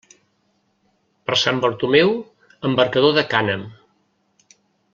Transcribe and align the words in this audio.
Per 1.27 1.37
Sant 1.41 1.59
Bartomeu, 1.65 2.15
embarcador 2.71 3.15
de 3.19 3.25
cànem. 3.35 3.69